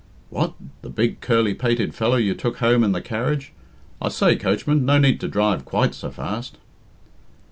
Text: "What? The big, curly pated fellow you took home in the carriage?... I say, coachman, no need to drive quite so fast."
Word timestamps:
"What? 0.31 0.55
The 0.81 0.89
big, 0.89 1.21
curly 1.21 1.53
pated 1.53 1.93
fellow 1.93 2.15
you 2.15 2.33
took 2.33 2.57
home 2.57 2.83
in 2.83 2.91
the 2.91 3.01
carriage?... 3.03 3.51
I 4.01 4.09
say, 4.09 4.35
coachman, 4.35 4.83
no 4.83 4.97
need 4.97 5.19
to 5.19 5.27
drive 5.27 5.63
quite 5.63 5.93
so 5.93 6.09
fast." 6.09 6.57